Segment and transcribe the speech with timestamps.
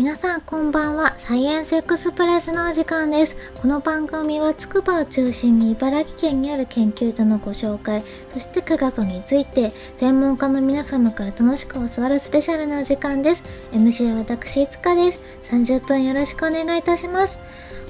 [0.00, 1.14] 皆さんこんばんは。
[1.18, 3.36] サイエンスエクスプレスのお時間です。
[3.60, 8.02] この番組は筑波を中心に茨城県にある研究所のご紹介、
[8.32, 13.42] そして科学について専門家の皆様から楽しく教わるスペシャルなお時間です。
[13.72, 15.22] MC は私、いつかです。
[15.50, 17.38] 30分よろしくお願いいたします。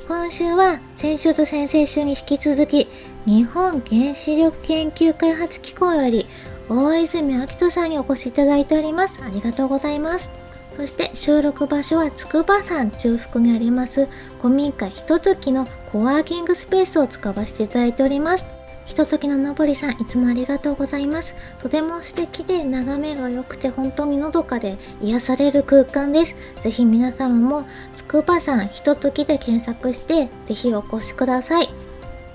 [0.08, 2.88] 今週は先週と先々週に引き続き、
[3.24, 6.26] 日本原子力研究開発機構より
[6.68, 9.16] 大泉明人さんにお越しいただいております。
[9.22, 10.39] ありがとうございます。
[10.80, 14.08] そして収録場所は筑波山中腹にあります
[14.40, 18.46] 古民家ひとときのコワーキングスペースを使わせていただいております。
[18.86, 21.34] ひとときののぼりさんいつもありがとうございます。
[21.58, 26.34] とても素敵で眺めが良くて本当にのどかで癒される空間です。
[26.62, 31.68] ぜひ皆様も筑波山ひとときで検索してぜひお越しください。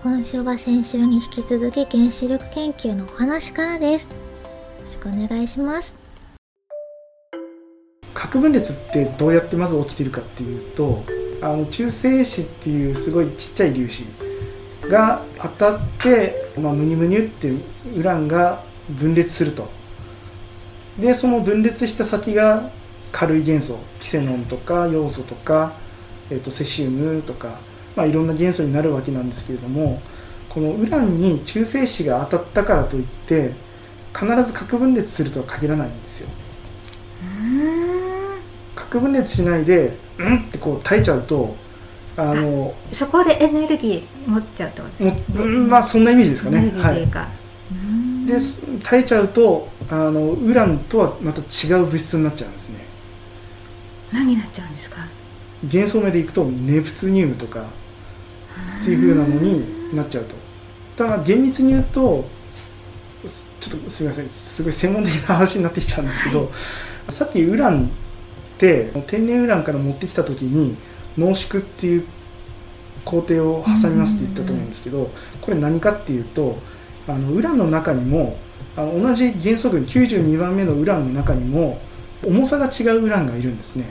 [0.03, 4.03] 今週は先週に引き続き原子力研究のお話からです。
[4.03, 4.11] よ
[4.83, 6.04] ろしくお願いします。
[8.15, 11.03] 核分裂ってどうやってまず起きてるかっていうと
[11.41, 14.05] あの中性子っていうすごいちっちゃい粒子
[14.89, 17.51] が当たって、まあ、ムニムニュって
[17.93, 19.69] ウランが分裂すると
[20.97, 22.71] でその分裂した先が
[23.11, 25.73] 軽い元素キセノンとか要素とか、
[26.29, 27.59] えー、とセシウムとか、
[27.95, 30.01] まあ、いろんな元素になるわけなんですけれども
[30.49, 33.53] このウランに中性子が当たったからといって
[34.17, 36.29] 必ず核分裂するとは限らないんですよ。
[38.95, 40.37] 核分裂しないでうん？
[40.37, 41.55] ってこう耐えちゃうと
[42.17, 46.71] あのそこでエネルギー持っちゃうってことですか、まあそんなイメージですかね。
[46.77, 47.05] はい、
[48.25, 48.37] で
[48.83, 52.85] 耐えちゃうとあのウランとはまた違う物質になっちゃうんですね。
[54.13, 55.05] 何になっちゃうんですか？
[55.63, 57.65] 元素名でいくとネプツニウムとか
[58.81, 60.35] っていうふうなのになっちゃうと。
[60.95, 62.25] ただ厳密に言うと
[63.59, 64.29] ちょっとすみません。
[64.29, 66.49] すごい専門的な話になってきちゃうんですけど、は
[67.09, 67.91] い、さっきウラン
[68.55, 70.77] って天然ウランから持ってきた時に
[71.17, 72.07] 濃縮っていう
[73.03, 76.57] 工程を挟みますって言ったと思うんですけどこれ何かっていうと
[77.07, 78.37] あのウランの中にも
[78.75, 81.79] あの同じ元素群92番目のウランの中にも
[82.25, 83.85] 重さが違うウランがいるんですね。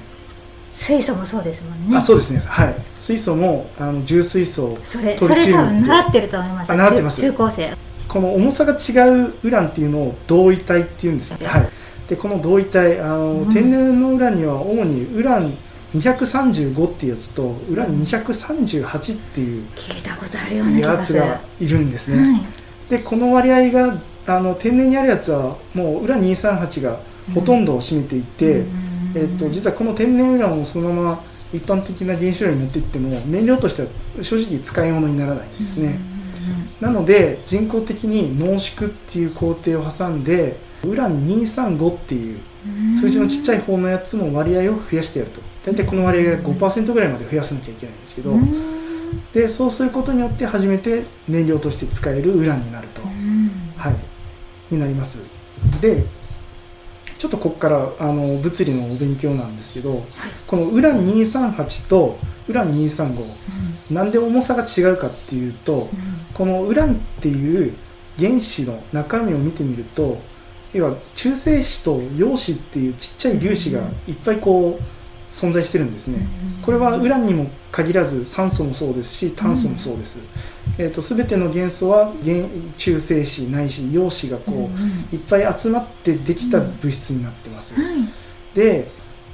[0.73, 1.97] 水素もそうですもんね。
[1.97, 2.41] あそうですね。
[2.41, 2.75] はい。
[2.99, 6.69] 水素もあの重水素それそれ多分習ってると思います。
[6.69, 7.21] 習ってます。
[7.21, 7.77] 中高生。
[8.09, 11.31] この重さが違うウランっていうのを同位体っていうんです。
[11.31, 11.69] よ、はい
[12.09, 15.57] でこの同位体あの、うん、天然のウランには主にウラン
[15.95, 21.79] 235っていうやつとウラン238っていう聞いたことあるようなやつがいる。
[21.79, 27.01] んですね、はい、でこの割合があの天然にあるやつはもうウラン238が
[27.35, 33.89] ほとんどを占めていて、うん、えっと、実はこの天然ウランをそのまま一般的な原子炉に持っていっても燃料としては
[34.23, 35.99] 正直使い物にならないんですね、
[36.81, 40.57] なので人工的に濃縮っていう工程を挟んで
[40.87, 42.41] ウラン235っていう
[42.99, 45.41] 数字のちっちゃい方のやつの割合を増やしてやると。
[45.65, 48.01] 大体この割合が5%ぐらいまで増やさなきゃいけないん。
[48.01, 48.33] ですけど
[49.33, 55.19] でそうすることによって初めて燃料として使えるウランになると、はい、になります。
[55.81, 56.05] で
[57.19, 60.05] ちょっとここからあの物理のお勉強なんですけど
[60.47, 62.19] このウラン238と
[62.49, 63.35] ウラン235、
[63.91, 67.75] うん、なんで重さが違うかっていうと、うん、このウランっていう
[68.19, 70.21] 原子の中身を見てみると
[70.75, 76.27] 要は中性子と陽子っていうちっちゃい粒子がいっぱいこう存在してるんですね。
[76.63, 80.19] これはウランにも限らず酸素もそうですし炭素もそうです。
[80.79, 82.13] えーと、全ての元素は
[82.77, 84.71] 中性子ないし陽子がこ
[85.13, 87.75] ういっぱい集まってできた物質になってます。
[88.55, 88.89] で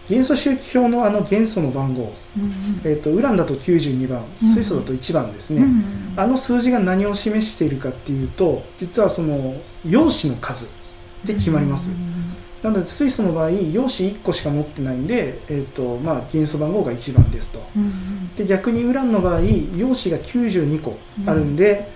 [0.09, 2.13] 元素周期表のあの元素の番号、
[2.83, 5.65] えーと、ウランだと92番水素だと1番ですね、
[6.17, 9.55] あの数字が何を示しているかっていうと実はその
[9.87, 10.67] 陽子の数
[11.25, 11.91] で決まります。
[12.63, 17.63] なので水素の場合陽子1個しか持ってないんで、えーとまあ、元素番号が1番ですと、
[18.37, 21.91] で逆にウランの場合陽子が92個あるんで、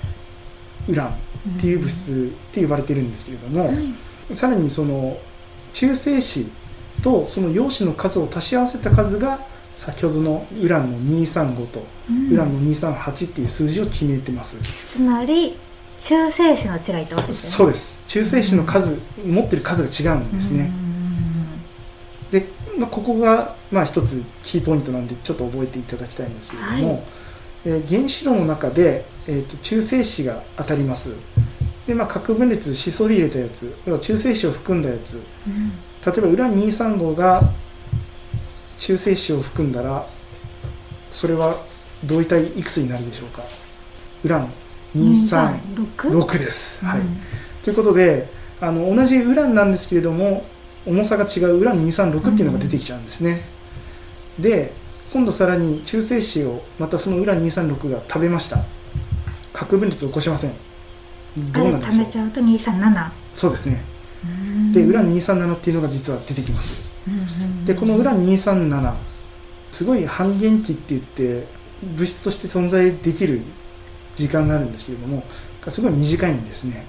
[0.88, 3.74] ウランっていう物質って呼ばれてるんですけれども、
[4.32, 5.18] さらにその
[5.74, 6.46] 中性子
[7.02, 9.40] とその陽子の数を足し合わせた数が
[9.76, 11.84] 先ほどのウランの235と
[12.30, 14.56] ウランの238っていう数字を決めてます、
[14.86, 15.58] つまり
[15.98, 17.50] 中性子の違いってことですね。
[17.52, 18.00] そうです。
[18.06, 20.70] 中性子の数、うん、持ってる数が違うんですね。
[22.30, 22.48] で、
[22.78, 27.02] まあ、ここがまあ一つキーポイントなんでちょっと覚えていただきたいんですけれども、はい、
[27.66, 31.12] えー、原子炉の中で、えーと、中性子が当たります。
[31.86, 37.52] で、まあ、核分裂しそり入れたやつ要は中性子を含んだやつ、うん、例えばウラン235が
[38.78, 40.08] 中性子を含んだら
[41.10, 41.56] それは
[42.02, 43.42] 同位体いくつになるでしょうか？
[44.24, 44.52] ウラン
[44.96, 46.84] 236です。
[46.84, 47.00] はい、
[47.62, 48.28] ということで
[48.60, 50.46] あの同じウランなんですけれども
[50.86, 53.42] 重さが違うウラン236っていうのが出てきちゃうんですね。
[54.38, 54.72] で
[55.12, 58.64] 今度さらに中性子をまたそのウラン236が食べました。
[59.52, 60.52] 核分裂を起こしません。
[61.36, 61.94] どうなんでしょう？
[61.96, 63.84] 食べちゃうと237そうですね。
[64.72, 66.72] でウラン237っていうのが実は出てきます、
[67.66, 68.94] でこのウラン237
[69.70, 71.46] すごい半減期って言って
[71.82, 73.42] 物質として存在できる
[74.16, 75.22] 時間があるんですけれども
[75.68, 76.86] すごい短いんですね。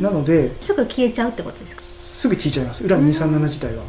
[0.00, 1.82] なのですぐ消えちゃうってことですか？
[1.82, 2.84] すぐ消えちゃいます。
[2.84, 3.82] ウラン237自体は。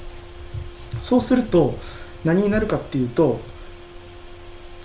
[1.01, 1.77] そうすると
[2.25, 3.39] 何になるかっていうと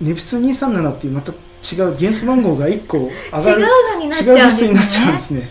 [0.00, 3.68] ネプス237っていうまた違う元素番号が1個上がる違う
[4.36, 5.48] 物質になっちゃうんですね。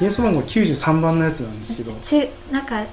[0.00, 1.92] 元素番号93番のやつなんですけど。
[2.02, 2.84] ちなんか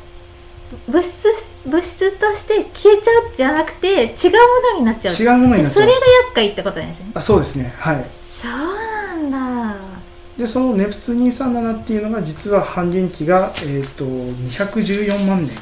[0.87, 1.27] 物質
[1.65, 4.37] 物質として消えちゃうじゃなくて違うも
[4.73, 5.15] のになっちゃう。
[5.15, 5.83] 違うものになっちゃう。
[5.83, 7.11] それが厄介ってことですね。
[7.13, 7.73] あそうですね。
[7.77, 8.05] はい。
[8.23, 9.93] そうなんだ。
[10.37, 15.55] でそのネプス237っていうのが実は半減期が、えーと、と214万年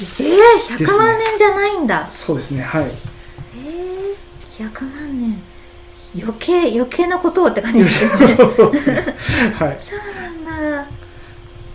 [0.00, 2.62] えー、100万年じゃないんだ、そうですね。
[2.62, 2.84] はい。
[2.86, 5.40] えー、100万年
[6.16, 7.80] 余計余計なことをって感じ。
[7.80, 9.16] ですねそうですね。
[9.54, 9.78] はい。
[9.82, 10.88] そうなんだ。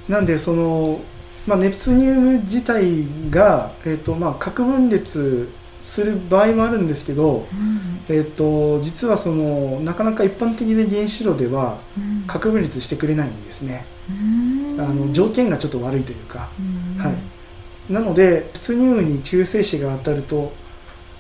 [0.10, 1.00] なんでその
[1.50, 5.50] まあ、ネプスニウム自体が、えーとまあ、核分裂
[5.82, 11.80] する場合もあるんですけど、うん、えーと、実はそのなかなか一般的な原子炉では
[12.28, 20.54] 核分裂してくれないんですね、うん、あの条件がちょっと悪いというか、うん、はい、なのでプツニウムに中性子が当たると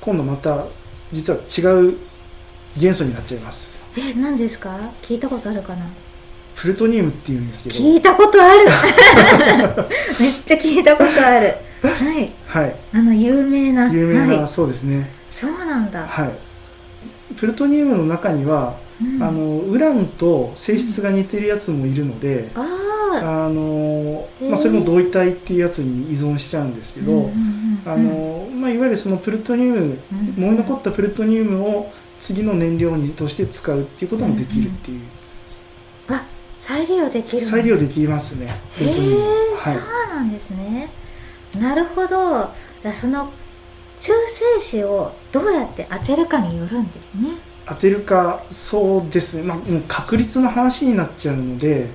[0.01, 0.65] 今度また
[1.11, 1.97] 実は違う
[2.77, 3.75] 元素になっちゃいます。
[3.97, 4.91] え何ですか？
[5.01, 5.87] 聞いたことあるかな？
[6.59, 7.75] プルトニウムっていうんですけど。
[7.77, 8.65] 聞いたことある。
[10.19, 11.55] めっちゃ聞いたことある。
[11.81, 13.89] はい、はい、あの有名な。
[13.89, 15.09] 有名な、はい、そうですね。
[15.31, 16.05] そうなんだ。
[16.05, 16.29] はい。
[17.37, 27.29] プルトニウムの中には、うん、あのウランと性質が似てるやつもいるので、うん、あのまあ、それも同位体っていうやつに依存しちゃうんですけど、
[27.85, 29.97] あのまあ、いわゆるそのプルトニウム、
[30.35, 31.89] 燃え残ったプルトニウムを
[32.19, 34.97] 次の燃料にとして使うっていうこともできるっていう。
[34.97, 35.18] うん
[36.69, 38.45] 再利用できる再利用できますね。
[38.79, 40.91] へえ、はい、そうなんですね。
[41.59, 42.47] なるほど。
[42.83, 43.31] だその
[43.99, 44.13] 中
[44.61, 47.39] 性子をどうやって当てるかによるんですね。
[47.65, 49.41] 当てるかそうですね。
[49.41, 51.89] まあもう確率の話になっちゃうので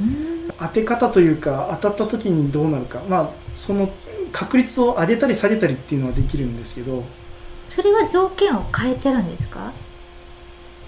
[0.58, 3.00] 当て方というか当たった時にどうなるか。
[3.08, 3.88] まあその
[4.32, 7.04] 確率を上げたり下げたりっていうのはできるんですけど。
[7.68, 9.72] それは条件を変えてるんですか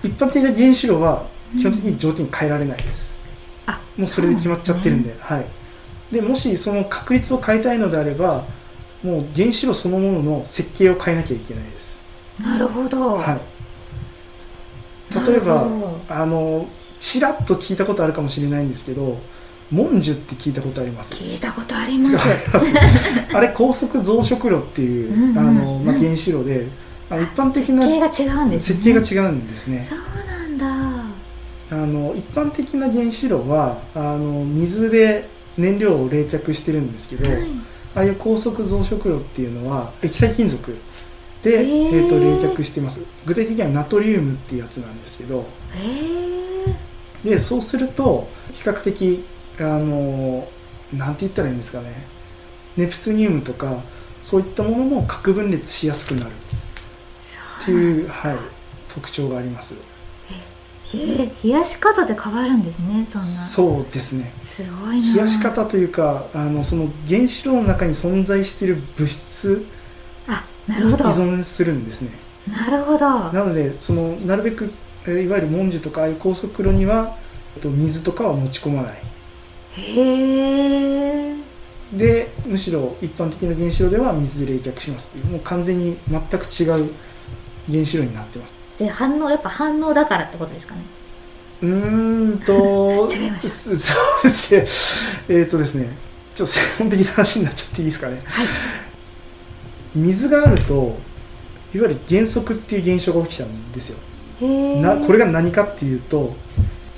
[0.02, 3.14] 一般的な原子炉は基本的に条件変えられないです、
[3.96, 5.46] もうそれで決まっちゃってるんで、ね、はい、
[6.12, 8.44] でもしその確率を変えたいのであれば
[9.02, 11.96] もう原子炉そのものの設計を変えなきゃいけないです。
[12.42, 13.40] なるほど、は
[15.10, 15.66] い、例えば
[16.08, 16.68] あの
[17.00, 19.18] ちらっと聞いたことあるかもしれないんですけど
[19.70, 21.14] モンジュって聞いたことあります？
[21.14, 22.26] 聞いたことあります。
[23.32, 26.68] あれ高速増殖炉っていう、うんうん、あのまあ、原子炉で、
[27.10, 29.88] あ一般的な設計が違うんです、ね、設計が違うんですね
[31.86, 37.42] の一般的な原子炉はあの水で燃料を冷却してるんですけど、はい、
[37.94, 40.76] ああいう高速増殖炉っていうのは液体金属
[41.42, 43.00] で、えー、と冷却してます。
[43.24, 45.46] 具体的にはナトリウムっていうやつなんですけど、
[47.24, 49.24] でそうすると比較的
[49.58, 50.48] あの
[50.92, 52.06] なんて言ったらいいんですかね。
[52.76, 53.82] ネプツニウムとか
[54.22, 56.32] そういったものも核分裂しやすくなる
[57.62, 58.36] っていう、はい、
[58.88, 59.74] 特徴があります。
[60.96, 63.26] え冷やし方で変わるんですねそんな。
[63.26, 64.32] そうですね。
[64.40, 69.66] すごい冷やし方というかあのその原子炉の中に存在している物質
[70.68, 72.10] に依存するんですね。
[72.48, 72.98] なるほど。
[72.98, 74.64] なのでそのなるべく
[75.06, 77.16] いわゆる文殊とかああいう高速炉には
[77.62, 78.94] 水とかは持ち込まない。
[79.72, 81.36] へえ
[81.92, 86.90] でむしろ一般的な原子炉では水で冷却しますっていうもう完全に全く違う
[87.70, 88.54] 原子炉になってます。
[88.78, 90.82] で反応やっぱ反応だからってことですかね。
[91.62, 93.76] うーんと 違いまし そう
[94.24, 94.66] ですね。
[95.28, 95.96] えー、っとですね
[96.34, 98.46] ちょっと専門的な話になっちゃっていいですかね、はい、
[99.94, 100.98] 水があると
[101.74, 103.98] いわゆる減速っていう現象が起きちゃうんですよ。
[104.40, 106.36] なこれが何かっていうと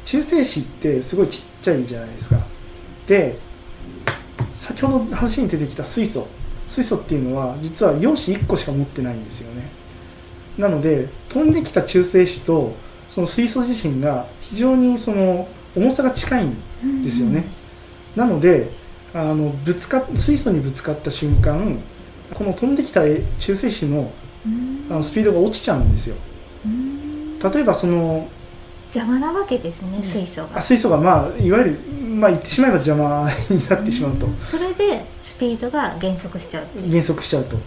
[0.05, 2.39] 中性子ってすごいちっちゃいじゃないですか。
[3.07, 3.39] で
[4.53, 6.27] 先ほど話に出てきた水素。
[6.67, 9.71] 水素っていうのは実は陽子1個しか持ってないんですよね
[10.59, 12.75] なので飛んできた中性子と
[13.09, 17.45] その水素自身が非常にその重さが近いんですよね、
[18.17, 18.71] うん、なので
[19.15, 21.79] あのぶつか水素にぶつかった瞬間
[22.35, 23.03] この飛んできた
[23.39, 24.13] 中性子の
[24.91, 26.17] あのスピードが落ちちゃうんですよ、
[26.65, 28.29] うん、例えばその
[28.95, 30.59] 邪魔なわけですね、水素が。
[30.59, 37.59] あ水素がまあいわゆるまあ言ってしまえば邪魔になってしまうと、それでスピードが減速しちゃう減速しちゃうと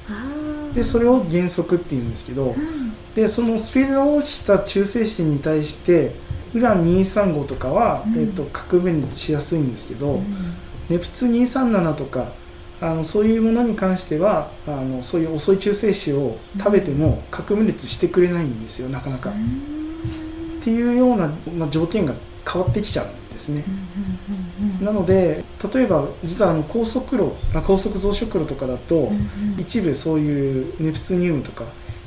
[0.74, 2.56] でそれを減速っていうんですけど、
[3.16, 6.16] でそのスピードが落ちた中性子に対して
[6.54, 10.22] ウラン235とかは、えーと、核分裂しやすいんですけど、
[10.90, 12.34] ネプツ237とか
[12.82, 19.30] あのそういうものに関してはあのそういう遅い中性子を食べても核分裂してくれないんですよなかなか。
[19.30, 22.14] っていうような、まあ、条件が
[22.48, 23.64] 変わってきちゃうんですね。
[24.82, 29.12] なので例えば実はあの高速炉高速増殖炉とかだと、
[29.58, 31.66] 一部そういうネプツニウムとか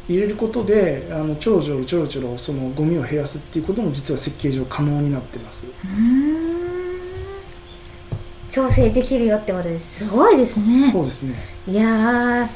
[0.09, 5.67] 入れることであのちょろちょろちょろちょろそのゴミを減らすっていうことも実は設計上可能になってます。
[8.51, 10.09] 調整できるよってことです。
[10.09, 10.93] すごいですね。
[10.93, 11.37] そうですね。
[11.67, 12.49] いや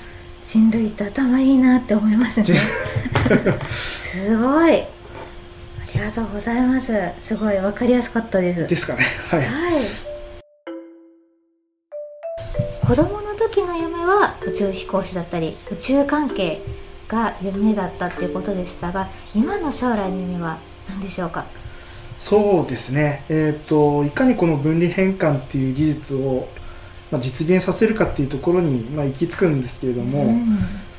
[0.45, 2.47] 人類って頭いいなって思いますね。
[4.01, 4.83] すごい。
[4.83, 4.87] あ
[5.95, 6.93] りがとうございます。
[7.23, 8.67] すごいわかりやすかったです。
[8.67, 9.05] ですかね。
[9.29, 9.83] はい、はい、
[12.87, 16.61] 子供の時の夢は宇宙飛行士だったり宇宙関係
[17.09, 21.47] が夢だったっていうことでしたが今の将来の夢は何でしょうか？
[22.21, 26.49] そうですね、えーと、いかにこの分離変換っていう技術を、
[27.13, 30.59] まあ、実現させるかっていうところに、まあ、行き着くんですけれども、うん、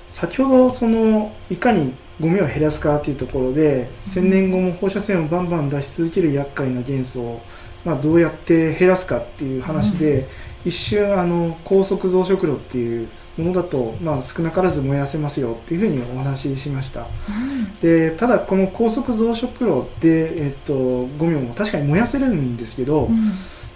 [0.10, 7.42] 先ほどそのいかにゴミを減らすかっていうところで、うん、1000年後も放射線をバンバン出し続ける厄介な元素を、
[7.86, 10.20] まあ、どうやって減らすかっていう話で、
[10.66, 13.08] うん、一瞬あの高速増殖炉っていう
[13.38, 23.32] ものだと、まあ、少なからず燃やせますよっていうふうにお話ししました、うん、でただこの高速増殖炉で、えっと、ゴミも確かに燃やせるんですけど、うん、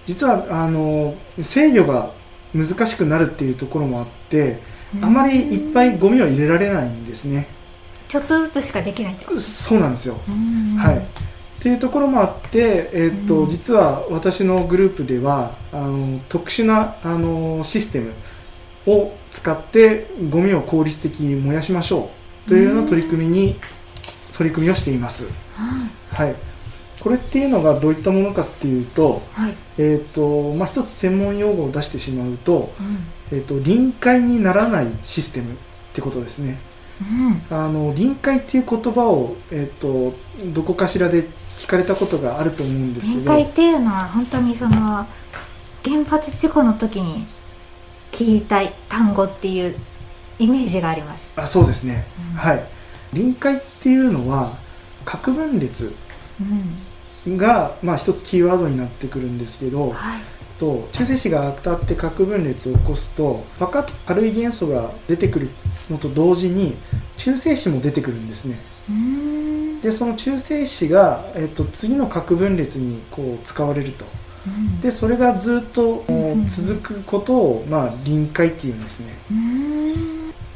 [0.05, 2.11] 実はあの制御が
[2.53, 4.59] 難しくなるっていうところもあって、
[4.95, 7.47] うん、あまりいっぱいゴミを入れられないんですね
[8.13, 10.19] ちょっとずつしかできないそうなんですよ、
[10.77, 10.97] はい。
[10.99, 11.01] っ
[11.59, 18.13] ていうところもあって、えーと実は私のグループではあの特殊なあのシステム
[18.85, 22.11] を使ってゴミを効率的に燃やしましょ
[22.45, 22.49] う。
[22.49, 23.59] というような取り組みに
[24.31, 25.25] 取り組みをしています。
[26.11, 26.35] はい、
[26.99, 29.55] これっていうのがどういったものかっていうと,、はい。
[29.79, 32.75] えーとまあ、一つ専門用語を出してしまうと,、
[33.31, 35.57] えーと、臨界にならないシステムっ
[35.93, 36.59] てことですね。
[37.49, 40.15] うん、あの臨界っていう言葉を、えーと、
[40.53, 43.19] どこかしらで聞かれたことがあると思うんですけど。
[43.19, 45.05] 臨界っていうのは本当にその
[45.83, 47.27] 原発事故の時に
[48.11, 49.75] 聞いたい単語っていう
[50.39, 51.29] イメージがあります。
[51.35, 52.63] あそうですね、うん、はい。
[53.13, 54.57] 臨界っていうのは
[55.05, 55.93] 核分裂
[57.27, 60.21] が、まあ、一つキーワードになってくるんですけど、はい、
[60.63, 65.49] と中性子が当たって核分裂を起こすとパカッと軽い元素が出てくる
[65.89, 66.77] のと同時に
[67.17, 68.59] 中性子も出てくるんですね。
[69.81, 74.05] でその中性子が、えっと、次の核分裂にこう使われると。
[74.81, 76.05] でそれがずっと
[76.47, 79.17] 続くことを、まあ、臨界っていうんですね。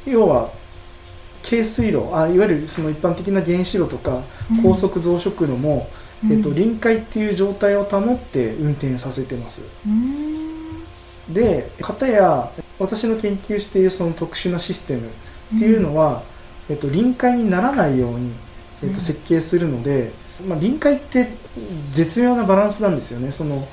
[0.06, 0.52] 要は
[1.48, 4.24] 軽水炉あいわゆるその一般的な原子炉とか
[4.64, 5.90] 高速増殖炉も、
[6.26, 9.62] えっと、臨界っていう状態を保って運転させてます。
[11.30, 15.08] で片や私の研究しているその特殊なシステム
[15.56, 16.24] っていうのは、
[16.70, 18.32] えっと、臨界にならないように、
[18.82, 20.12] えっと、設計するので、
[20.46, 21.34] まあ、臨界って
[21.92, 23.32] 絶妙なバランスなんですよね。
[23.32, 23.68] その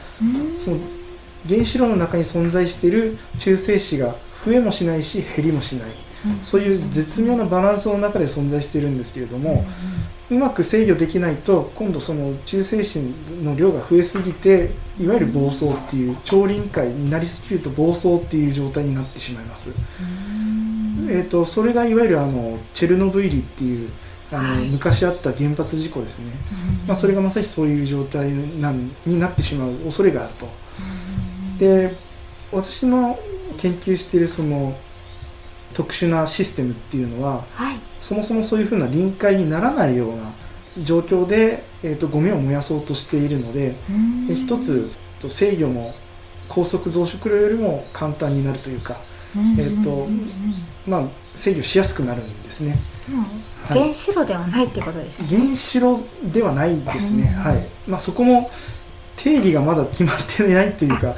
[0.65, 0.79] その
[1.49, 5.91] 原子炉の中に存在している中性子が増えもしないし減りもしない、
[6.43, 9.67] そういう絶妙なバランスの中で存在しているんですけれども、
[10.31, 12.99] うまく制御できないと今度その中性子
[13.43, 19.71] の量が増えすぎていわゆる暴走っていう超臨界になりすぎると暴走っていう状態になってしまいます。
[21.09, 23.90] えーと、それがいわゆるあのチェルノブイリっていう
[24.33, 26.33] あの、はい、昔あった原発事故ですね、
[26.87, 30.49] まあ、それがまさしそういう状態なんになってしまう恐れがあると。
[31.59, 31.95] で
[32.50, 33.19] 私の
[33.59, 34.76] 研究しているその
[35.75, 40.33] 特殊なシステムっていうのは、はい、そもそもそういうふうな臨界にならないような
[40.83, 43.75] 状況で、えーと、ゴミを燃やそうとしているので
[44.35, 44.90] 一つ
[45.28, 45.95] 制御も
[46.49, 48.97] 高速増殖量よりも簡単になるというか、
[49.35, 50.09] えーと
[50.87, 51.04] まあ、
[51.37, 52.78] 制御しやすくなるんですね。
[53.69, 56.00] 原子炉ではないってことです、ね、原子炉
[56.33, 57.66] ではないですね、はい。
[57.87, 58.50] まあ、そこも
[59.16, 61.14] 定義がまだ決まってないというか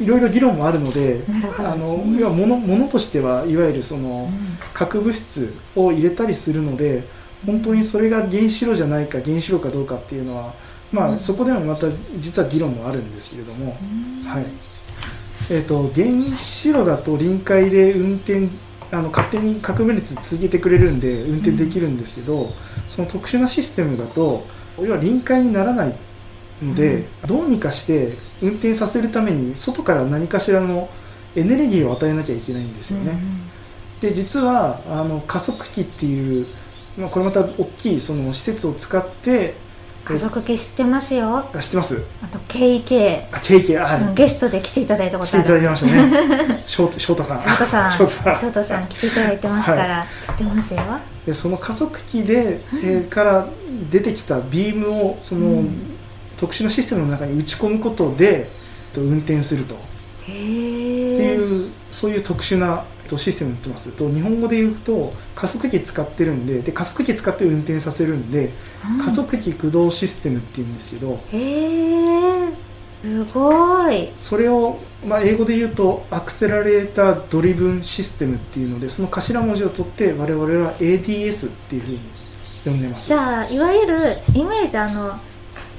[0.00, 1.22] いろいろ議論もあるので
[1.58, 4.30] あの要はものものとしてはいわゆるその、
[4.72, 7.04] 核物質を入れたりするので
[7.44, 10.54] 本当にそれが原子炉じゃないか原子炉かどうかっていうのは、
[10.92, 11.86] まあ、そこでもまた
[12.18, 13.76] 実は議論もあるんですけれども、
[14.26, 14.46] はい。
[15.50, 18.48] えーと原子炉だと臨界で運転
[18.90, 22.50] あの勝手に核分裂続けてくれるんで運転できるんですけど、うん、
[22.88, 24.46] その特殊なシステムだと
[24.80, 25.96] 要は臨界にならない
[26.62, 30.88] ので、うん、どうにかして運転させるために外から何かしらの
[31.36, 33.18] エネルギーを与えなきゃいけないんですよね。
[34.00, 36.46] で実はあの加速器っていう、
[36.96, 39.54] まあ、これまた大きいその施設を使って
[40.04, 41.44] 家族系知ってますよ。
[41.52, 42.02] あ知ってます。
[42.22, 46.64] あと KK あケーキはい、うんゲストで来ていただいたこ来ていとあるただきましたね。
[46.66, 47.40] 翔太さん。
[47.40, 47.92] 翔太さん。
[47.92, 48.40] 翔太さん。
[48.40, 50.80] 翔太さん来ていただいてますから、知ってますよ。
[51.26, 53.48] でその加速器で、えーから
[53.90, 55.97] 出てきたビームをその、うん
[56.38, 58.48] 特殊なシステムの中に打ち込むことで
[58.94, 59.74] と運転すると。
[59.74, 59.80] へっ
[60.26, 63.90] てえいうそういう特殊なえっとシステムになってます。
[63.90, 68.52] と日本語で言うと加速器使ってるんでで加速器使って運転させるんで
[69.04, 72.68] 加速器駆動システムっていうんですけどへえ
[73.02, 74.10] すごい。
[74.16, 82.00] それを、まあ、英語で言うとアクセラレータードリブンシステムっていうのでその頭文字を取って我々は ADS っていうふうに
[82.64, 83.06] 呼んでます。
[83.06, 85.18] じゃあいわゆるイメージあの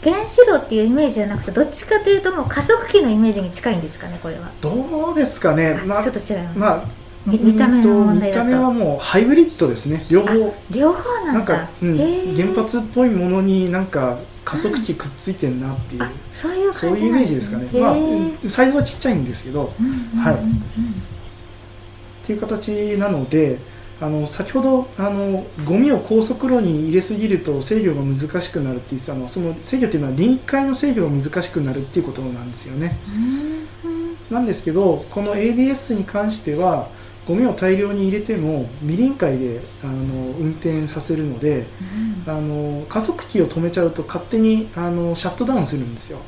[0.04, 6.84] 原子炉っていうイメージじゃなくてどっちかというともう加速器のイメージに近いんですかねこれは、どうですかね、まあちょっと違います、まあ、
[7.26, 8.44] み見た目の問題うんと。
[8.46, 10.54] 見た目はもうハイブリッドですね両方。
[10.72, 11.34] 両方なだ。
[11.34, 19.74] なんんか、うん原発っぽいものになんか加速器くっついてんなっていう、あそういう感じそういうイメージですかね、まあうんサイズはちっちゃいんですけど。
[19.80, 20.20] うんうんうんうん。
[20.20, 20.36] はい。
[20.36, 20.38] っ
[22.26, 23.58] ていう形なので
[24.02, 32.98] あの先ほどあのゴミを高速炉に入れすぎると制御が難しくなるって言ってたのはその制御っていうのは臨界の制御が難しくなるっていうことなんですよね。
[34.30, 36.88] なんですけどこの ADS に関しては
[37.28, 39.94] ゴミを大量に入れても未臨界であの
[40.40, 41.68] 運転させるので
[42.28, 42.32] うん。
[42.32, 46.20] あの加速器を止めちゃうと勝手にあのシャットダウンするんですよ。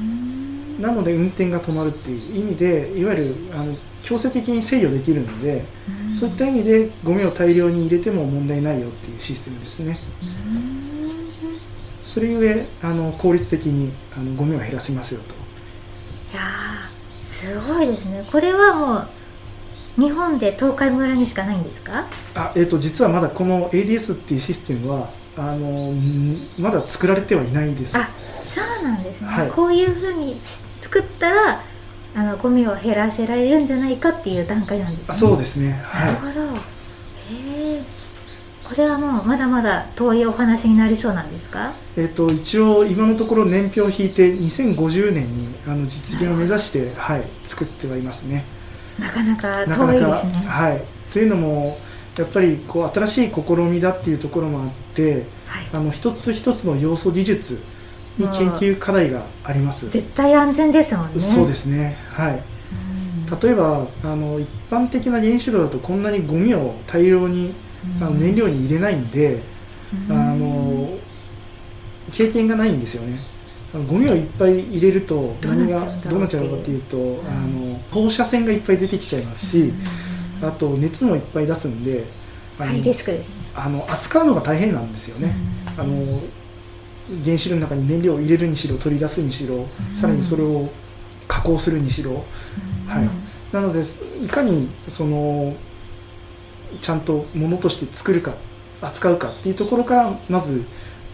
[0.00, 0.80] うん。
[0.80, 3.74] なので運転が止まるっていう意味でいわゆるあの
[4.06, 5.64] 強制的に制御できるので
[6.08, 6.16] うん。
[6.16, 9.98] そういった意味でゴミを大量に入れても問題ないよっていうシステムですね。
[10.22, 11.58] うん。
[12.00, 15.34] それゆえあの効率的にあのゴミを減らせますよと。
[16.32, 18.26] いやーすごいですね。
[18.30, 19.08] これはも
[19.98, 22.06] う日本で東海村にしかないんですか？
[22.34, 27.98] あ、えー、と実はまだこの ADS っていうシステムはあのんまだ作られてはいないです。
[27.98, 28.08] あ
[28.44, 29.50] そうなんですね、はい。
[29.50, 30.40] こういうふうに
[30.80, 31.62] 作ったら
[32.16, 35.04] あのゴミを減らせられるんじゃないかっていう段階なんですね。
[35.08, 35.70] あそうですね。
[35.70, 36.12] なはい。
[36.12, 36.30] るほど。
[36.30, 36.56] へ
[37.76, 37.82] え
[38.64, 41.72] これはもうまだまだ遠いお話になりそうなんですか？
[41.96, 48.44] えー、と一応今のところ年表を引いて2050年にあの実現を目指して、はい、作ってはいますね。
[48.98, 50.46] なかなかなかなか、遠いですね。
[50.48, 51.78] はい、というのも
[52.16, 55.66] やっぱりこう新しい試みだっていうところもあってはい。
[55.74, 57.60] あの一つ一つの要素技術
[58.16, 61.20] に研究課題があります、絶対安全ですもんね。
[61.20, 61.96] そうですね。
[62.10, 62.42] はい。
[63.30, 63.40] うん。
[63.40, 67.54] 例えばあの一般的な原子炉だとこんなにゴミを大量に
[68.00, 69.42] あの燃料に入れないんで、
[70.08, 70.16] うん。
[70.16, 70.98] あの
[72.12, 73.20] 経験がないんですよね。
[73.88, 79.72] ゴミをいっぱい入れると何がどうなっちゃうのかっていうと、んあの放射線がいっぱい出てきちゃいますし、
[80.40, 82.06] あと熱もいっぱい出すんで
[82.58, 83.34] あのハイリスクですね。
[83.54, 85.34] あの扱うのが大変なんですよね、
[85.76, 85.84] うん。
[85.84, 86.22] あの
[87.24, 89.68] 原子炉の中に燃料を入れるにしろ取り出すにしろ、ん。
[90.00, 90.68] さらにそれを
[91.28, 92.10] 加工するにしろ。
[92.10, 92.88] うん。
[92.88, 93.08] はい。
[93.52, 95.54] なのですいかにその
[96.80, 98.34] ちゃんとものとして作るか
[98.82, 100.64] 扱うかっていうところからまず、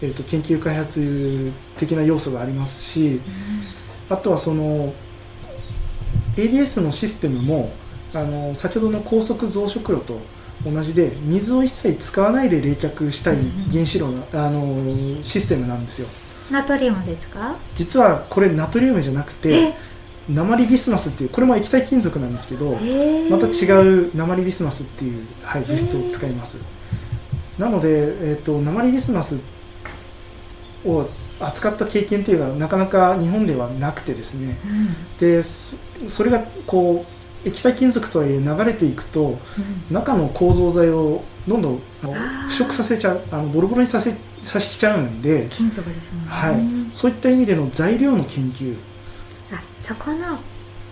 [0.01, 3.21] えー、と研究開発的な要素がありますし
[4.09, 4.93] あとはその
[6.35, 7.71] ADS のシステムも
[8.13, 10.19] あの先ほどの高速増殖炉と
[10.65, 13.37] 同じで水を一切使わないで冷却したい
[13.71, 16.07] 原子炉のあのシステムなんですよ。
[16.51, 17.55] ナトリウムですか？
[17.75, 19.73] 実はこれナトリウムじゃなくてえ？
[20.29, 23.29] 鉛ビスマスっていうこれも液体金属なんですけどえー。
[23.29, 23.71] また違
[24.05, 26.59] う鉛ビスマスっていう、はい、物質を使います。
[27.57, 29.37] なので、えー、と鉛ビスマス
[30.85, 31.07] を
[31.39, 34.57] 扱った経験っていうのはなかなか日本ではなくてですね。
[34.65, 35.17] うん。
[35.19, 35.75] でそ
[36.07, 39.39] それがこう液体金属とはいえ流れていくと
[39.89, 39.93] うん。
[39.93, 41.81] 中の構造材をどんどん
[42.47, 46.29] 腐食させちゃうあのボロボロにさせさせちゃうんで金属ですもんね。
[46.29, 46.95] はい。
[46.95, 48.75] そういった意味での材料の研究。
[49.51, 50.39] あそこの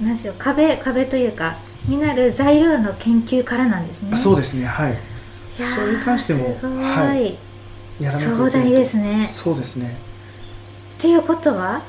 [0.01, 4.11] なんでしょう壁壁というかになる材料の研究からなんですね。
[4.13, 4.65] あそうですね。
[4.65, 4.93] はい。
[4.93, 4.97] い
[5.75, 7.37] それに関してもはい。
[7.99, 9.29] やらなきゃいけない壮大ですね。
[9.31, 9.97] そうですね。
[10.97, 11.81] っていうことは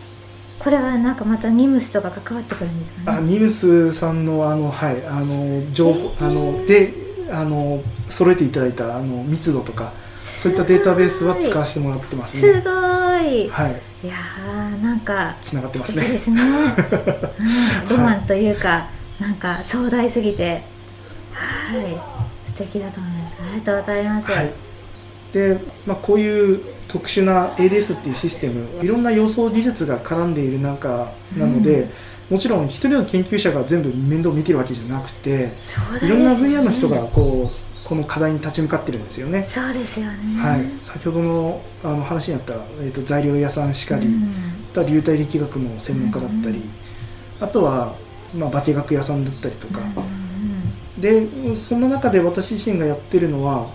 [0.62, 3.18] これはなんかまたニムスとか関わってくるんですかね？
[3.18, 6.94] あニムスさんのあのはいあの情報あので
[7.30, 12.38] あの揃えていただいたあの密度とかそういったデータベースは使わせてもらってます。
[12.38, 12.82] すごい。
[13.22, 13.48] ねい。
[13.48, 16.08] はいやーなんかつながってますね。
[16.08, 18.88] ですね、 うん、ロマンというか、
[19.20, 20.62] なんか壮大すぎて。
[21.32, 21.96] はい。
[22.46, 23.36] 素敵だと思います。
[23.40, 24.52] ありがとうございます、はい。
[25.32, 26.60] で、まあ、こういう
[26.92, 31.90] 特殊な ADS っていうシステムいろんな予想技術が絡んでいる中なので、うん。
[32.30, 35.54] もちろん一人の研究者が全部面倒見てるわけじゃなくて、ね、
[36.02, 39.42] いろんな分野の人がこうこの課題に立ち向かってるんですよね。
[39.42, 46.60] そうですよね、はい、先ほどのあの話にあった、えーと、材料屋さんしかり、うん、流体力学の専門家だったり、う
[47.42, 47.96] ん、あとは、
[48.34, 49.80] まあ、化学屋さんだったりとか、
[50.96, 53.70] うん、でその中で私自身がやってるのは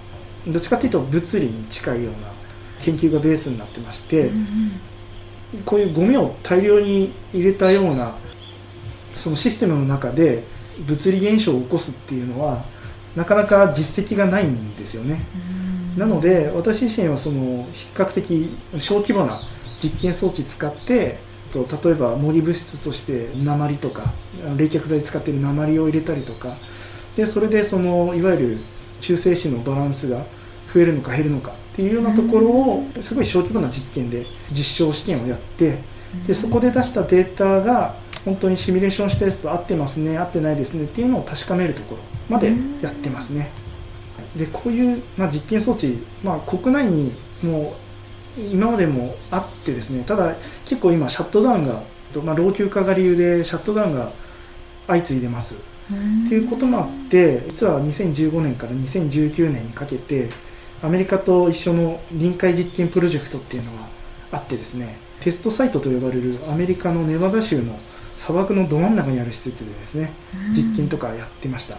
[0.47, 2.36] どっちかっていうと物理に近いような
[2.79, 4.31] 研究がベースになってまして、
[5.65, 8.15] こういうゴミを大量に入れたような
[9.15, 10.43] そのシステムの中で
[10.85, 12.65] 物理現象を起こすっていうのは
[13.15, 15.21] なかなか実績がないんですよね。
[15.97, 19.41] なので私自身はその比較的小規模な
[19.81, 21.17] 実験装置使って
[21.51, 24.13] と例えば森物質として鉛とか
[24.55, 26.55] 冷却剤使ってる鉛を入れたりとか
[27.15, 28.57] でそれでそのいわゆる
[29.01, 30.25] 中性子のバランスが
[30.73, 35.77] 増えるのか減るのかっていうようなところをすごい小規模な実験で実証試験をやって
[36.25, 43.51] でそこで出したデータが本当にシミュレーションしたやつと合ってますね合ってないですねっていうのを確かめるところまでやってますね。
[44.35, 47.13] でこういう、まあ、実験装置、まあ、国内に
[47.43, 47.75] も
[48.37, 50.35] う今までもあってですねただ
[50.65, 51.83] 結構今シャットダウンが、
[52.23, 54.11] まあ、老朽化が理由でシャットダウンが
[54.87, 55.55] 相次いでます。
[55.55, 60.29] っていうこともあって実は2015年から2019年にかけて
[60.81, 63.87] アメリカと一緒の臨界実験プロジェクトっていうのが
[64.31, 67.79] あってですねテストサイトと呼ばれるアメリカのネバダ州の
[68.17, 70.11] 砂漠のど真ん中にある施設でですね、
[70.55, 71.77] 実験とかやってました。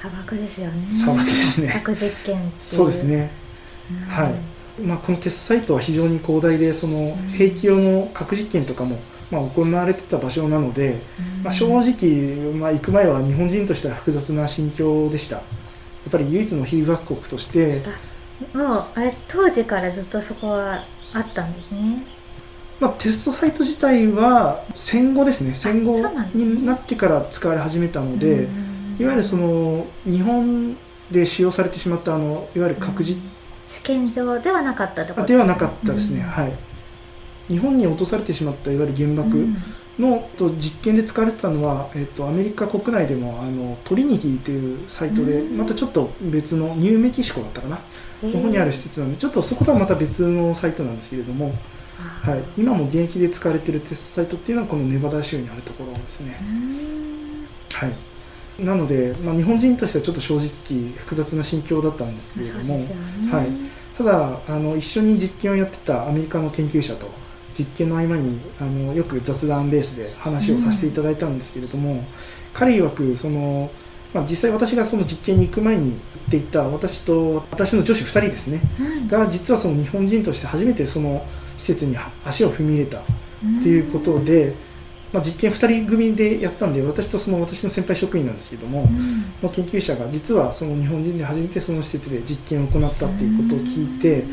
[0.00, 0.94] 砂漠ですよね。
[0.94, 1.68] 砂漠ですね。
[1.72, 3.30] 核実験そうですね、
[4.06, 4.82] はい。
[4.82, 8.98] まあ、このテストサイトは非常に広大でその兵器用の核実験とかも、
[9.30, 11.00] まあ、行われてた場所なので、
[11.42, 15.36] まあ、正直、まあ、行く前は日本人としては複雑な心境でした。
[15.36, 15.42] や
[16.08, 17.82] っぱり唯一の被爆国として
[18.54, 22.04] もうあれ当時からずっとそこはあったんですね。
[22.80, 25.54] まあ、テストサイト自体は戦後ですね。
[25.54, 25.98] 戦後
[26.34, 28.48] になってから使われ始めたので
[28.98, 30.76] いわゆるその日本
[31.10, 33.20] で使用されてしまったあのいわゆる核実、
[33.68, 36.52] 試験場ではなかったとではなかったですね、はい。
[37.48, 39.46] 日本に落とされてしまったいわゆる原爆
[39.98, 47.82] の、と実験で使われてたのは、えっと、アメリカ国内でもあのトリニティというサイトで、またちょっと別のニューメキシコだったかな、こ
[48.22, 51.52] こにある施設なのでちょっとそことはまた別のサイトなんですけれども
[51.98, 56.40] はい、今も現役で使われているテストサイトっていうのはこのネバダ州にあるところですね。
[57.72, 62.88] はい、なので、まあ、日本人としてはちょっと正直複雑な心境だったんですけれども、ね、
[63.30, 63.48] はい、
[63.96, 67.10] ただあの一緒に実験をやってたアメリカの研究者と
[67.58, 72.04] 実験の合間にあのよく雑談ベースで話をさせていただいたんですけれども、うん、
[72.52, 73.70] 彼曰くその、
[74.14, 75.96] まあ、実際私がその実験に行く前に
[76.28, 83.02] っていた私と私の女子2人ですね、うん、が実はその日本人として初めてその施設に足を踏み入れたっ
[83.62, 84.54] ていうことで、
[85.12, 88.88] まあ、実験2人組でやったんで私とその私の先輩職員なんですけども、
[89.42, 94.24] の研究者が実はその日本人で初めてその施設で実験を行ったっていうことを聞いて、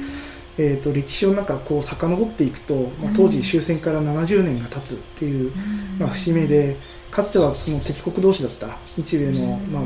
[0.57, 5.51] えー、と歴史をなんかこう遡っていくと、まあ、当時終戦から70年が経つっていう、
[5.99, 6.77] まあ、節目で
[7.11, 9.83] かつてはその敵国同士だった日米の、まあ、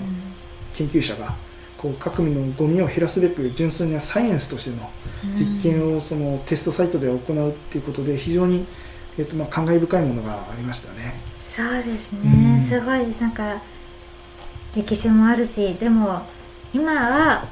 [0.76, 1.36] 研究者が
[1.78, 4.90] こう各民のゴミを減らすべく純粋なサイエンスとしての
[5.36, 8.66] 実験をそのテストサイトで行うっていうことで非常に、
[9.18, 11.22] えーとまあ、感慨深いものがありましたね。
[11.48, 13.62] そうですね、うん、すごいなんか
[14.76, 16.22] 歴史もあるしでも
[16.74, 17.48] 今は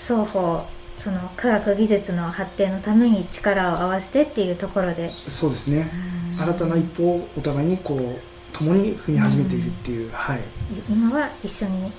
[0.00, 0.66] 双方
[1.02, 5.12] その科学技術の発展のために力を合わせてっていうところで。
[5.28, 5.90] そうですね、
[6.38, 10.40] 新たな一歩をお互いにこう共に踏み始めているっていう、はい、
[10.90, 11.90] 今は一緒に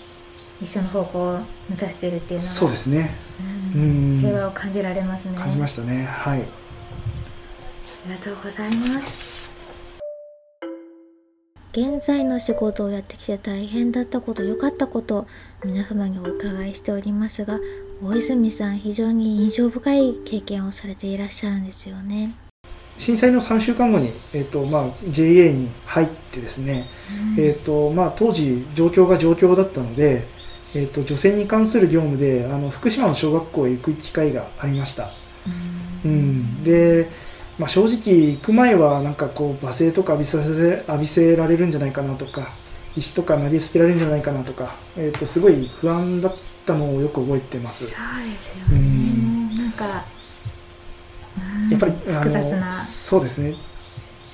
[0.62, 3.16] 一緒の方向を目指しているっていうのはそうですね、
[3.74, 5.36] うん、平和を感じられますね。
[5.36, 6.06] 感じましたね。
[6.06, 6.42] はい。
[6.42, 6.46] あ
[8.06, 9.52] りがとうございます。
[11.74, 15.26] 現在の仕事をやってきて大変だったこと良かったこと
[15.64, 17.60] 皆様にお伺いしておりますが
[18.04, 22.34] 大泉さん非常に印象深い経験をされていらっしゃるんですよね。
[22.98, 26.88] 震災の3週間後に、えーとまあ、JA に入ってですね、
[27.36, 30.28] うん、えーとまあ、当時状況が状況だったので
[30.74, 35.12] えーと、除染に関する業務であの福島の小学校へ行く機会がありました。
[36.04, 37.10] うん、うん、で、
[37.60, 42.54] まあ、正直行く前はなんかこう罵声とか浴びさせ浴びせられるんじゃないかなとか
[42.96, 47.86] 石とか投げつけられるんじゃないかなとか、えーと、すごい不安だったのをよく覚えてます。
[47.86, 50.06] そうですよね、うん、なんか
[51.70, 53.56] やっぱり複雑なそうですね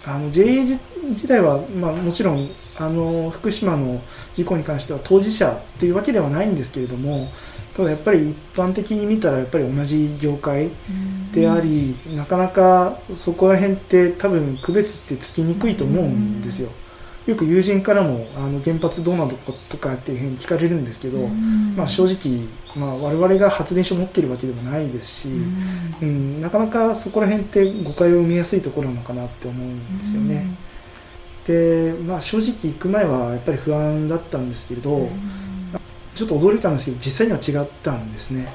[0.06, 0.64] あの JA
[1.10, 4.02] 自体は、まあ、もちろんあの福島の
[4.34, 7.30] 事故に関しては当事者というわけではないんですけれども
[7.76, 10.70] ただやっぱり一般的に見たらやっぱり同じ業界
[11.32, 16.72] であり、なかなかそこら辺って多分区別ってつきにくいと思うんですよ。
[17.28, 19.34] よく友人からもあの原発どうなの
[19.70, 30.56] とかっていうふうに聞かれるんですけど、うん、まあ、正直、まあ、我々が発電所を持ってるわけでもないですし、うん、うん、なかなかそこら辺って誤解を生みやすいところなのかなって思うんですよね。
[31.46, 35.10] で、まあ、正直行く前はやっぱり不安だったんですけれど、
[36.16, 38.54] ちょっと驚いたんですけど実際には違ったんですね。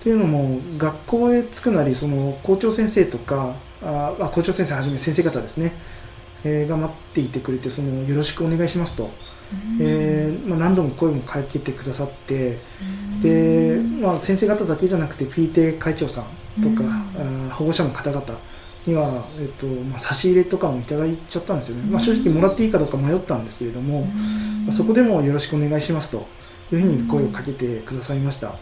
[0.00, 5.74] っていうのも学校へ着くなりその校長先生とかあ校長先生はじめ先生方ですね
[6.44, 9.10] えー、が待っていてくれてそのよろしくお願いしますと、
[9.80, 12.58] えー、まあ、何度も声もかけてくださって
[13.22, 16.88] で、まあ、先生方だけじゃなくて PTA 会長さんとか、
[17.50, 18.38] あ保護者の方々
[18.86, 26.26] には、えっとまあ、差し入れとかもいただいちゃったんですよね、まあ、正直もらっていいかどうか迷ったんですけれども、まあ、そこでもよろしくお願いしますと
[26.72, 28.54] いうふうに声をかけてくださいました、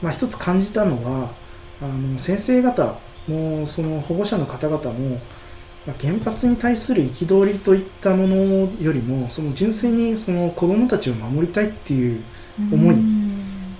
[0.00, 1.32] まあ、一つ感じたのは
[1.82, 2.98] あの先生方
[3.28, 5.20] もその保護者の方々も
[6.00, 8.36] 原発に対する憤りといったもの
[8.80, 12.22] よりもその純粋にその子どもたちを守りたいっていう
[12.72, 12.96] 思い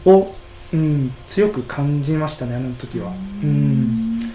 [0.07, 0.35] を、
[0.73, 3.13] うん、強く感じましたねあの時は。
[3.43, 4.33] うん。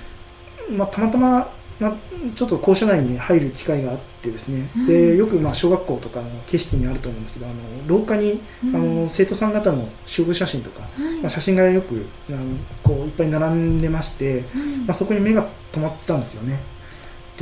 [0.72, 1.94] まあ、たまたま、まあ、
[2.36, 7.56] ちょっと校舎内に入る機会があってですね、でよくまあ小学校とかの景色にあると思うんですけどあの
[7.88, 8.42] 廊下に、
[8.74, 10.82] あの生徒さん方の集合写真とか、
[11.22, 12.40] まあ、写真がよくあの
[12.84, 14.46] こういっぱい並んでまして、
[14.86, 16.60] まあ、そこに目が止まったんですよね。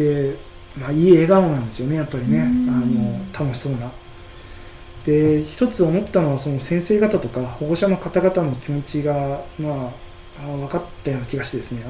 [0.02, 0.38] で、
[0.78, 3.92] まあ、いい笑顔なんですよねやっぱりね、あの楽しそうな。
[5.06, 9.92] で一つ思ったのはその先生方とか保護者の方々の気持ちが、ま
[10.40, 11.90] あ、分かったような気がしてですねあ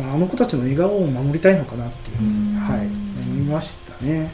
[0.00, 4.32] の,、まあ、あの子たちの笑顔を守りたいのかなっていうはい、思いましたね。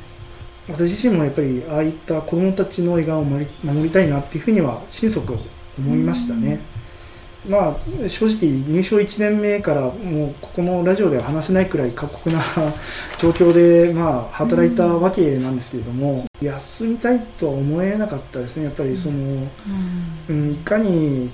[0.69, 3.47] 私自身もやっぱりああいった子どもたちの笑顔を守
[3.83, 5.39] りたいなっていうふうには心底
[5.79, 6.61] 思いましたね。
[7.49, 12.43] まあ、正直、入賞1年目からもうここのラジオでは話せないくらい過酷な
[13.19, 19.49] 状況で、まあ、働いたわけなんですけれども、うん、休みたいとは思えなかったですね、やっぱりその、うん、
[20.29, 21.31] うん、いかに、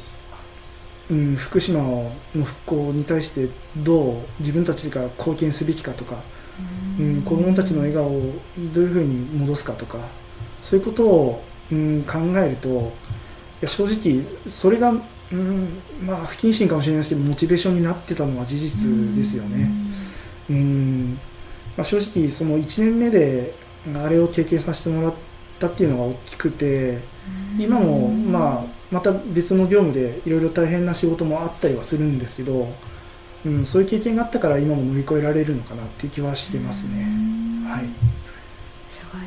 [1.11, 2.13] うん、福島の
[2.45, 6.23] 復興に対してどう自分たちが貢献すべきかとか、
[7.01, 8.33] うん、子どもたちの笑顔を
[8.73, 9.99] どういうふうに戻すかとか、
[10.63, 12.83] そういうことを、うん、考えると、い
[13.63, 14.95] や正直、それが
[15.33, 19.71] うんまあ不謹慎かもしれないですけどモチベーションになってたのは事実ですよね。
[20.51, 21.19] うん。
[21.77, 23.55] まあ、正直その1年目で
[23.95, 25.15] あれを経験させてもらっ
[25.59, 27.01] たっていうのが大きくて
[27.59, 32.69] 今もまあまた別の業務でいろいろ大変な仕事もあったりはするんですけど、
[33.45, 37.05] うん、そういう経験があったから今も乗り越えられるのかなっていう気はしてますね。
[37.67, 37.89] はい、
[38.89, 39.23] すごい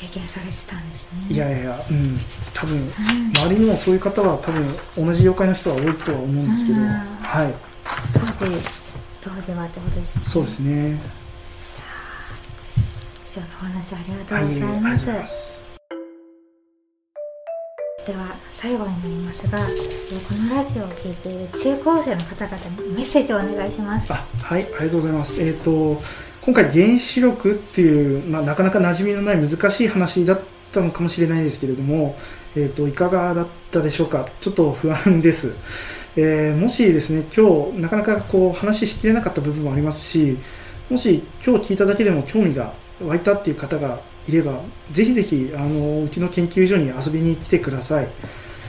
[0.00, 1.26] 経験されてたんですね。
[1.28, 2.18] いやいやうん。
[2.54, 2.90] 多分、うん、
[3.36, 7.54] 周りにもそういう方は多分同じ業界の人は多いとは思うんですけど、はい。
[8.14, 8.52] 当時
[9.20, 10.22] 当時はってことですね。
[10.24, 11.20] そうですね。
[13.26, 15.60] 貴重なお話ありがとうございます、はい
[18.06, 19.66] では最後になりますがこ
[20.34, 24.10] のラジオを聴いている中高生の方々にメッセージをお願いします。
[24.10, 25.40] あはいありがとうございます。
[25.42, 26.02] えっ、ー、と
[26.42, 30.40] 今回原子力っていう、まあ、なかなか馴染みのない難しい話だっ
[30.72, 32.16] たのかもしれないですけれども、
[32.56, 34.26] えーと、いかがだったでしょうか？
[34.40, 35.52] ちょっと不安です、
[36.16, 40.38] えー、もしですね今日なかなかこう話しきれなかった部分もありますし
[40.88, 42.72] もし今日聞いただけでも興味が
[43.04, 44.60] 湧いたっていう方がいれば
[44.92, 48.08] ぜひぜひあのうちの研究所に遊びに来てください、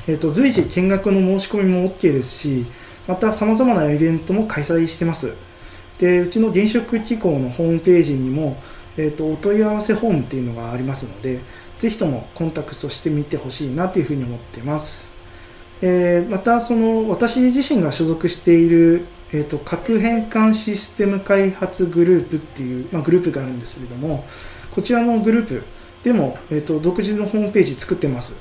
[0.08, 2.66] えーと、随時見学の申し込みも OK ですし
[3.08, 5.34] またさまざまなイベントも開催してます。
[6.02, 8.58] でうちの原子力機構のホームページにも、
[8.98, 11.40] えーと、お問い合わせフォームっていうのがありますので
[11.80, 15.08] ぜひともコンタクトしてみてほしいなというふうに思ってます、
[15.82, 24.26] えー、またその私自身が所属している、えーと、核変換システム開発グループっていう、まあ、グループがあるんですけれども
[24.72, 25.64] こちらのグループ
[26.04, 28.34] でも、えーと独自のホームページ作ってます。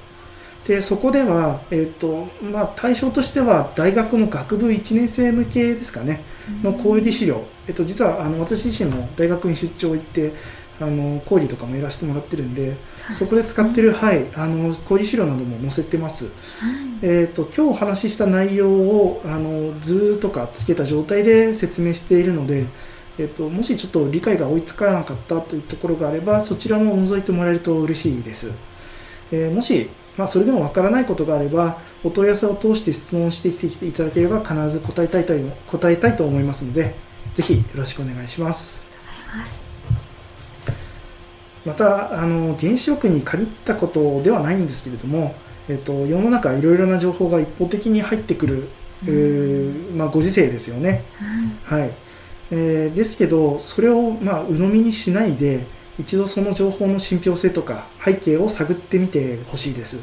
[0.67, 6.23] でそこでは、えーとまあ、対象としては大学の学部1年生向けですかね
[6.63, 10.33] の講義資料、えー、と実はあの私自身も大学に出張行って
[10.81, 12.75] あの講義とかもやらせてもらってるんで
[13.13, 16.29] そこで使ってる、はい、あの講義資料なども載せてます、
[17.03, 22.67] えーと、今日お話しした内容をあの図とかつけた状態で説明しているので、
[23.19, 28.51] えーともしちょっと理解が追いつかなかったというところがあればそちらも覗いてもらえると嬉しいです、
[29.33, 29.91] えー、もし
[30.21, 35.33] まあ、それでもわからないことがあれば、お問い合わせを通して質問してきていただければ、必ず答えたいと
[35.71, 36.95] 答えたいと思いますので、
[37.35, 38.85] ぜひよろしくお願いします。
[41.65, 45.35] またあの原子力に限ったことではないんですけれども、
[45.69, 48.69] えっと、世の中いろいろな情報が一方的に入ってくる、
[49.07, 51.05] うん、まあ、ご時世ですよね。
[51.65, 51.91] はい、
[52.51, 55.67] えー、ですけどそれを、まあ、鵜呑みにしないで
[56.01, 59.99] 一度その情報の信憑性とか背景を探ってみてほしいです。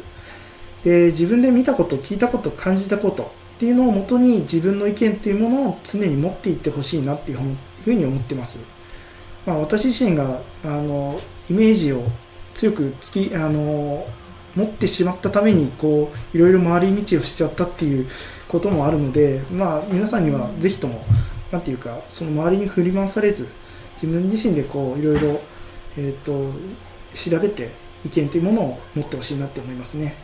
[0.83, 3.23] で自分で見たこと聞いたこと感じたこと
[3.57, 7.39] っていうのをもとに自分の意見っていうものを常に持っていってほしいなっていう
[7.83, 8.59] ふうに思ってます、
[9.45, 12.03] まあ、私自身があのイメージを
[12.53, 14.07] 強くつきあの
[14.55, 18.07] 持ってしまったためにこういろいろ回り道をしちゃったっていう
[18.47, 21.03] こともあるので、まあ、皆さんにはぜひとも
[21.51, 23.47] 何て言うかその周りに振り回されず
[24.01, 25.41] 自分自身でこういろいろ、
[25.97, 26.51] えーと、
[27.13, 27.71] 調べて
[28.05, 30.15] 意見というものを持ってほしいなって思いますね。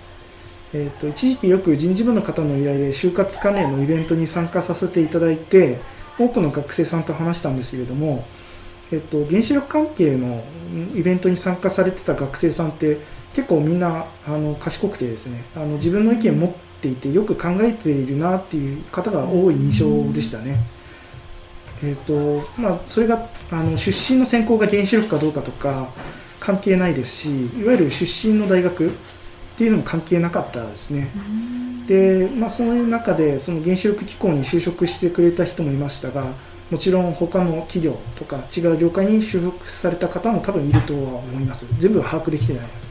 [0.74, 5.80] えーと、一時期よく人事部の方の依頼で就活関連のイベントに参加させていただいて
[6.18, 8.26] 多くの学生さんと話したんですけれども、
[8.92, 10.44] えっと、原子力関係の
[10.96, 12.98] イベントに参加されてた学生さんって
[13.36, 20.58] 結構みんなあの賢くてですねあの自分の意見を持っていてよく考えているなっていう方が多い印象でしたね。
[21.86, 25.90] えーとまあ、それがあの出身の専攻が原子力かどうかとか
[26.40, 28.92] 関係ないですしいわゆる出身の大学っ
[29.58, 31.12] ていうのも関係なかったですね。
[31.88, 36.28] で、まあ、その中でその原子力機構に就職してくれた人もいましたが
[36.72, 41.68] もちろん他の企業とか違う業界に就職された方も多分いるとは思います。
[41.80, 42.88] 全部は把握できてないです。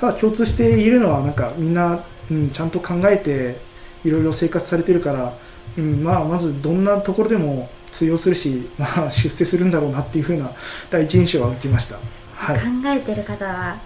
[0.00, 3.58] ただ共通しているのはなんかみんな、うん、ちゃんと考えて
[4.04, 5.36] いろいろ生活されてるから、
[5.76, 10.50] うんまあ、まずどんなところでも通用するし、まあ、出世するんだろうなっていうふうな
[10.90, 11.98] 第一印象は受けました、
[12.34, 13.78] はい、考えてる方は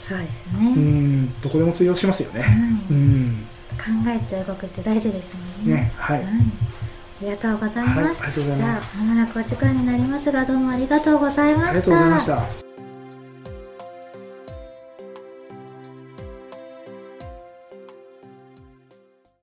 [0.00, 0.74] そうですよね。
[0.76, 2.44] うんどこでも通用しますよね、
[2.90, 3.46] うん、うん、
[3.78, 5.74] 考えて動くって大事ですもんね。
[5.74, 6.52] ねはい、うん
[7.22, 8.22] ありがとうございます。
[8.22, 8.98] はい、ありがとうございます。
[8.98, 11.70] まもなくお時間になりますが、どうもありがとうございました。
[11.70, 12.63] ありがとうございました。